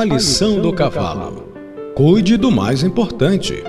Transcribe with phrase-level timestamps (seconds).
[0.00, 1.52] A lição do cavalo.
[1.94, 3.62] Cuide do mais importante.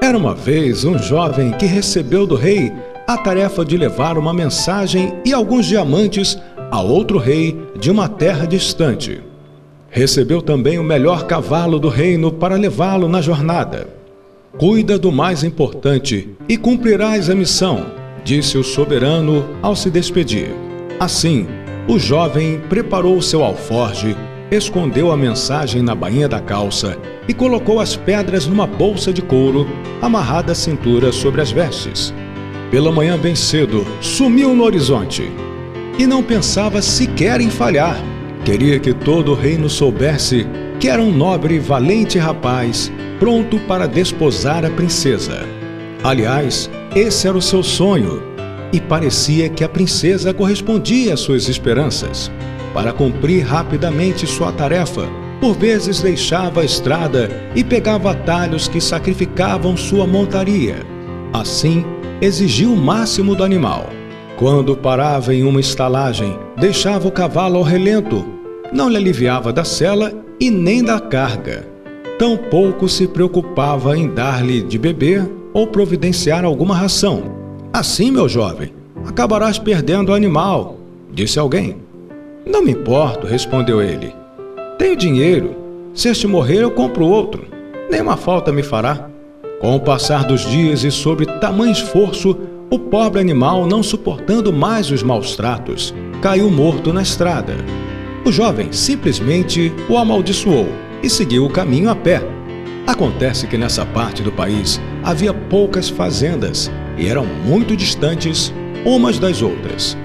[0.00, 2.72] Era uma vez um jovem que recebeu do rei
[3.06, 6.38] a tarefa de levar uma mensagem e alguns diamantes
[6.70, 9.20] a outro rei de uma terra distante.
[9.90, 13.86] Recebeu também o melhor cavalo do reino para levá-lo na jornada.
[14.56, 17.84] Cuida do mais importante e cumprirás a missão,
[18.24, 20.54] disse o soberano ao se despedir.
[20.98, 21.46] Assim,
[21.86, 24.16] o jovem preparou seu alforge
[24.50, 29.66] escondeu a mensagem na bainha da calça e colocou as pedras numa bolsa de couro
[30.02, 32.12] amarrada à cintura sobre as vestes.
[32.70, 35.30] Pela manhã bem cedo, sumiu no horizonte
[35.98, 37.96] e não pensava sequer em falhar.
[38.44, 40.46] Queria que todo o reino soubesse
[40.80, 45.46] que era um nobre e valente rapaz, pronto para desposar a princesa.
[46.02, 48.22] Aliás, esse era o seu sonho,
[48.72, 52.30] e parecia que a princesa correspondia às suas esperanças
[52.72, 55.08] para cumprir rapidamente sua tarefa.
[55.40, 60.84] Por vezes deixava a estrada e pegava atalhos que sacrificavam sua montaria.
[61.32, 61.84] Assim,
[62.20, 63.86] exigia o máximo do animal.
[64.36, 68.24] Quando parava em uma estalagem, deixava o cavalo ao relento.
[68.72, 71.66] Não lhe aliviava da sela e nem da carga.
[72.18, 77.34] Tampouco se preocupava em dar-lhe de beber ou providenciar alguma ração.
[77.72, 78.72] Assim, meu jovem,
[79.06, 80.78] acabarás perdendo o animal,
[81.12, 81.76] disse alguém.
[82.46, 84.14] Não me importo, respondeu ele.
[84.78, 85.56] Tenho dinheiro.
[85.94, 87.46] Se este morrer, eu compro outro.
[87.90, 89.08] Nenhuma falta me fará.
[89.60, 92.36] Com o passar dos dias e sob tamanho esforço,
[92.70, 97.56] o pobre animal, não suportando mais os maus tratos, caiu morto na estrada.
[98.24, 100.68] O jovem simplesmente o amaldiçoou
[101.02, 102.22] e seguiu o caminho a pé.
[102.86, 108.52] Acontece que nessa parte do país havia poucas fazendas e eram muito distantes
[108.84, 109.96] umas das outras.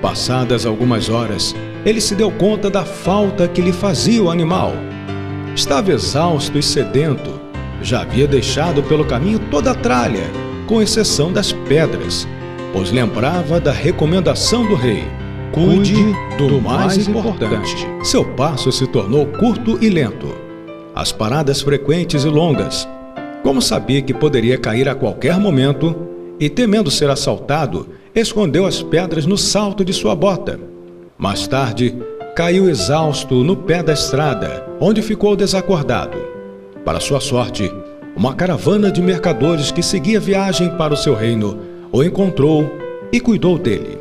[0.00, 4.72] Passadas algumas horas, ele se deu conta da falta que lhe fazia o animal.
[5.54, 7.40] Estava exausto e sedento.
[7.82, 10.24] Já havia deixado pelo caminho toda a tralha,
[10.66, 12.26] com exceção das pedras,
[12.72, 15.04] pois lembrava da recomendação do rei:
[15.52, 15.94] cuide
[16.38, 17.86] do mais importante.
[18.02, 20.34] Seu passo se tornou curto e lento.
[20.94, 22.88] As paradas frequentes e longas.
[23.42, 25.94] Como sabia que poderia cair a qualquer momento
[26.40, 30.73] e, temendo ser assaltado, escondeu as pedras no salto de sua bota
[31.16, 31.94] mais tarde,
[32.34, 36.18] caiu exausto no pé da estrada, onde ficou desacordado.
[36.84, 37.72] Para sua sorte,
[38.16, 41.58] uma caravana de mercadores que seguia viagem para o seu reino
[41.92, 42.70] o encontrou
[43.12, 43.98] e cuidou dele.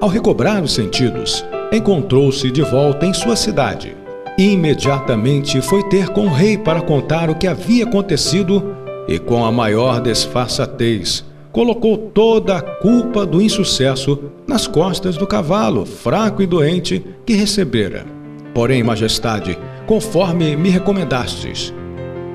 [0.00, 3.94] Ao recobrar os sentidos, encontrou-se de volta em sua cidade.
[4.38, 8.74] Imediatamente foi ter com o rei para contar o que havia acontecido
[9.08, 11.24] e, com a maior disfarçatez,
[11.56, 18.04] colocou toda a culpa do insucesso nas costas do cavalo, fraco e doente, que recebera.
[18.52, 21.72] Porém, Majestade, conforme me recomendastes,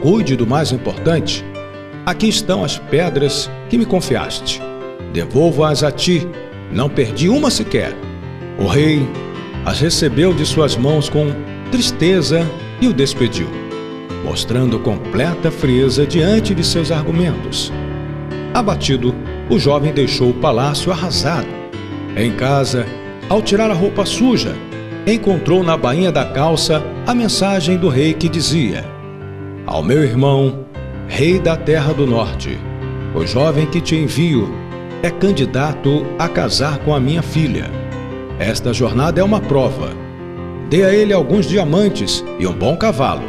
[0.02, 1.46] cuide do mais importante.
[2.04, 4.60] Aqui estão as pedras que me confiaste.
[5.14, 6.28] Devolvo-as a ti,
[6.72, 7.96] não perdi uma sequer.
[8.58, 9.08] O rei
[9.64, 11.28] as recebeu de suas mãos com
[11.72, 12.44] tristeza
[12.82, 13.46] e o despediu,
[14.26, 17.72] mostrando completa frieza diante de seus argumentos.
[18.54, 19.16] Abatido,
[19.50, 21.48] o jovem deixou o palácio arrasado.
[22.18, 22.86] Em casa,
[23.30, 24.54] ao tirar a roupa suja,
[25.08, 28.84] encontrou na bainha da calça a mensagem do rei que dizia:
[29.66, 30.66] Ao meu irmão,
[31.08, 32.60] rei da terra do norte,
[33.16, 34.54] o jovem que te envio
[35.02, 37.72] é candidato a casar com a minha filha.
[38.38, 39.92] Esta jornada é uma prova.
[40.70, 43.28] Dê a ele alguns diamantes e um bom cavalo.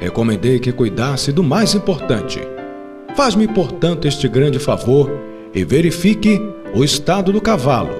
[0.00, 2.53] Recomendei que cuidasse do mais importante
[3.14, 5.10] Faz-me, portanto, este grande favor
[5.54, 6.40] e verifique
[6.74, 7.94] o estado do cavalo.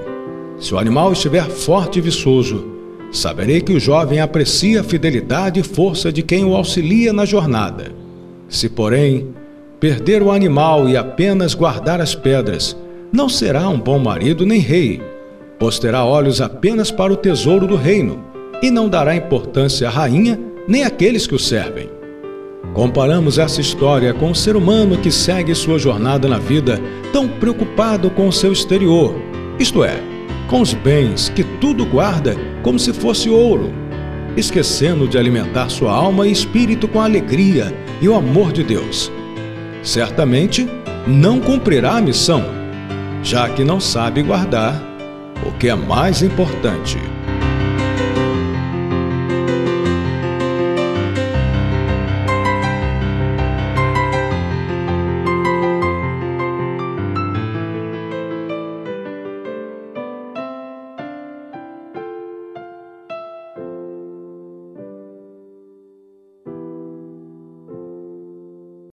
[0.58, 2.64] Se o animal estiver forte e viçoso,
[3.12, 7.92] saberei que o jovem aprecia a fidelidade e força de quem o auxilia na jornada.
[8.48, 9.28] Se, porém,
[9.78, 12.76] perder o animal e apenas guardar as pedras,
[13.12, 15.00] não será um bom marido nem rei,
[15.60, 18.24] pois terá olhos apenas para o tesouro do reino
[18.60, 21.88] e não dará importância à rainha nem àqueles que o servem.
[22.72, 26.80] Comparamos essa história com o ser humano que segue sua jornada na vida
[27.12, 29.14] tão preocupado com o seu exterior,
[29.58, 30.02] isto é,
[30.48, 33.72] com os bens que tudo guarda como se fosse ouro,
[34.36, 39.12] esquecendo de alimentar sua alma e espírito com a alegria e o amor de Deus.
[39.82, 40.68] Certamente
[41.06, 42.42] não cumprirá a missão,
[43.22, 44.82] já que não sabe guardar
[45.46, 46.98] o que é mais importante.